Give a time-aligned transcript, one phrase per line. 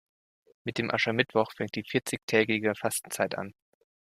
[0.63, 3.53] Mit dem Aschermittwoch fängt die vierzigtägige Fastenzeit an.